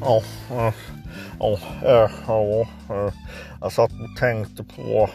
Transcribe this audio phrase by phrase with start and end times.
[0.00, 0.74] Ja, eh,
[1.38, 3.12] ja, eh, ja, ja,
[3.60, 5.08] jag satt och tänkte på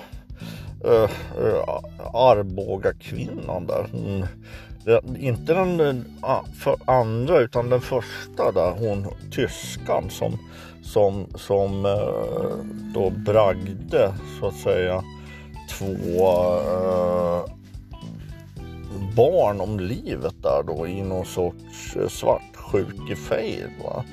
[0.86, 1.10] äh,
[1.46, 1.80] äh,
[2.14, 3.88] Arboga kvinnan där.
[3.92, 4.26] Hon,
[5.20, 6.06] inte den
[6.56, 10.38] för andra utan den första där hon tyskan som
[10.86, 15.04] som, som äh, då bragde så att säga
[15.70, 16.28] två
[16.58, 17.46] äh,
[19.16, 23.70] barn om livet där då i någon sorts svart svartsjukefejd.
[23.84, 24.04] Va?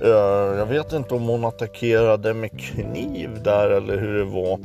[0.00, 4.58] Eh, jag vet inte om hon attackerade med kniv där eller hur det var.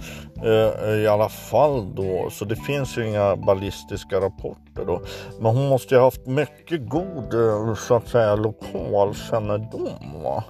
[0.45, 5.01] Eh, eh, I alla fall då, så det finns ju inga ballistiska rapporter då.
[5.39, 10.23] Men hon måste ju ha haft mycket god eh, så att säga lokalkännedom.
[10.23, 10.43] Va?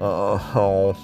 [0.00, 0.96] Eh,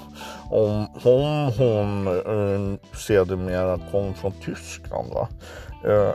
[0.51, 5.29] om, om hon eh, sedermera kom från Tyskland va?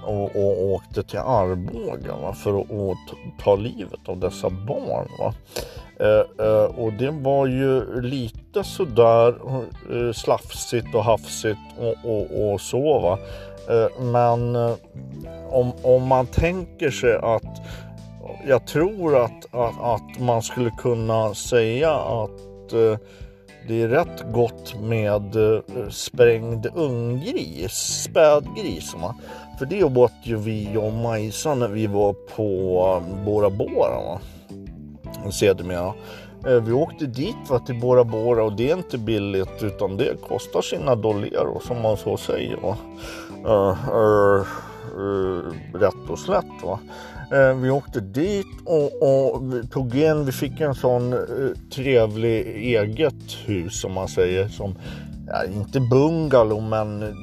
[0.03, 2.33] och, och åkte till Arboga va?
[2.33, 5.07] för att, att ta livet av dessa barn.
[5.19, 5.33] Va?
[5.99, 9.35] Eh, eh, och det var ju lite sådär
[9.91, 13.19] eh, slafsigt och hafsigt och, och, och så va.
[13.69, 14.75] Eh, men eh,
[15.49, 17.61] om, om man tänker sig att
[18.47, 22.97] jag tror att, att, att man skulle kunna säga att eh,
[23.67, 25.35] det är rätt gott med
[25.89, 27.73] sprängd unggris,
[28.03, 28.95] spädgris.
[29.01, 29.15] Va?
[29.59, 34.19] För det åt ju vi och Majsan när vi var på Bora Bora.
[35.31, 35.93] Sedermera.
[36.45, 40.21] Eh, vi åkte dit va, till Bora Bora och det är inte billigt utan det
[40.21, 42.57] kostar sina dollar som man så säger.
[42.57, 42.77] Va.
[43.45, 44.45] Eh, eh,
[44.97, 46.63] eh, rätt och slätt.
[46.63, 46.79] Va.
[47.61, 51.15] vi åkte dit och, och vi tog in, vi fick en sån
[51.75, 54.47] trevlig eget hus som man säger.
[54.47, 54.75] Som,
[55.27, 57.15] ja, inte bungalow men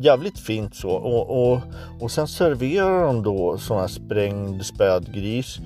[0.00, 0.90] jävligt fint så.
[0.90, 1.60] Och, och,
[2.00, 5.58] och sen serverar de då sån här sprängd spädgris.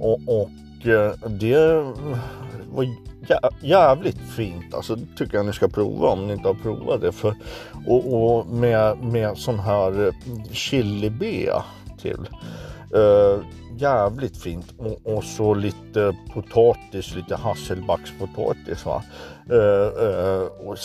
[0.00, 0.50] Och, och
[0.84, 1.92] Eh, det
[2.70, 2.86] var
[3.62, 4.74] jävligt fint.
[4.74, 7.12] Alltså det tycker jag ni ska prova om ni inte har provat det.
[7.12, 7.34] För,
[7.86, 10.12] och, och med, med sån här eh,
[10.52, 11.62] chilibea
[11.98, 12.28] till.
[12.94, 13.44] Uh,
[13.78, 19.02] jävligt fint och, och, så lite potatis, lite hasselbackspotatis va.
[19.50, 20.76] Uh, uh, och,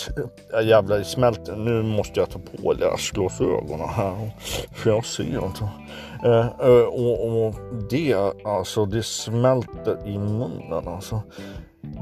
[0.54, 1.56] uh, jävlar det smälter.
[1.56, 4.32] Nu måste jag ta på läsglasögonen här
[4.74, 5.70] för jag ser inte.
[6.26, 7.56] Uh, och, och,
[7.90, 11.22] det alltså det smälter i munnen alltså.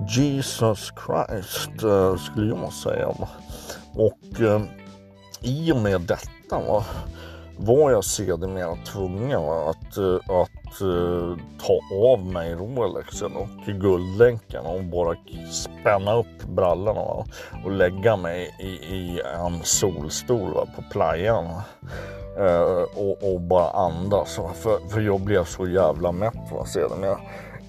[0.09, 1.69] Jesus Christ
[2.25, 3.07] skulle jag säga.
[3.93, 4.19] Och
[5.41, 6.85] i och med detta va
[7.61, 11.79] var jag sedermera tvungen att, eh, att uh, ta
[12.11, 15.15] av mig Rolexen och guldlänken och bara
[15.51, 17.25] spänna upp brallorna va?
[17.65, 20.67] och lägga mig i, i en solstol va?
[20.75, 21.45] på playan.
[22.39, 24.35] Uh, och, och, bara andas.
[24.35, 27.19] För, för jag blev så jävla mätt va, sedermera.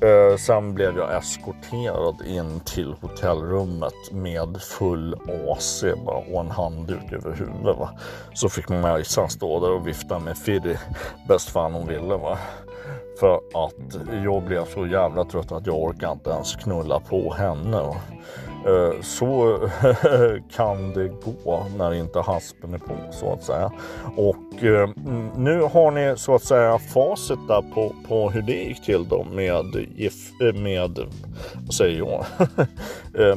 [0.03, 5.15] Eh, sen blev jag eskorterad in till hotellrummet med full
[5.49, 7.79] AC bara, och en handduk över huvudet.
[7.79, 7.91] Va?
[8.35, 10.77] Så fick Majsan stå där och vifta med Fiddy
[11.29, 12.17] bäst fan hon ville.
[12.17, 12.39] Va?
[13.21, 17.79] För att jag blev så jävla trött att jag orkar inte ens knulla på henne.
[18.67, 19.59] Eh, så
[20.57, 23.73] kan det gå när inte haspen är på så att säga.
[24.17, 24.89] Och eh,
[25.37, 29.25] nu har ni så att säga facit där på, på hur det gick till då
[29.25, 29.77] med,
[30.41, 30.99] eh, med
[31.55, 32.27] vad säger jag,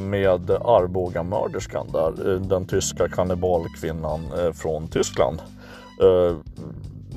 [0.00, 4.20] med Arbogamörderskan där, den tyska kannibalkvinnan
[4.54, 5.42] från Tyskland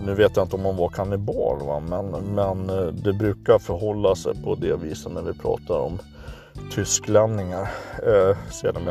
[0.05, 1.79] nu vet jag inte om hon var kannibal, va?
[1.79, 5.99] Men, men eh, det brukar förhålla sig på det viset när vi pratar om
[6.71, 7.69] tysklänningar.
[8.07, 8.87] Eh, sedan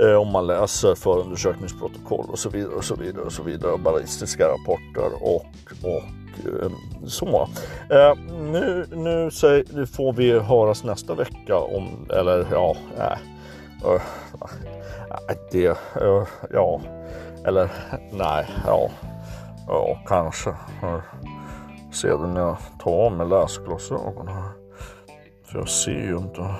[0.00, 3.80] eh, om man läser förundersökningsprotokoll och så vidare och så vidare och så vidare och
[3.80, 5.44] ballistiska rapporter och,
[5.82, 6.04] och
[6.62, 6.70] eh,
[7.06, 7.48] så.
[7.90, 13.18] Eh, nu, nu säg, får vi höras nästa vecka om, eller ja, eh, eh,
[14.40, 14.58] nej.
[15.28, 15.68] Uh, det,
[16.02, 16.80] uh, ja,
[17.44, 17.70] eller
[18.12, 18.90] nej, ja.
[19.72, 20.54] Ja, kanske.
[21.92, 24.42] Se det när jag tar av mig läsglasögonen.
[25.44, 26.54] För jag ser ju inte.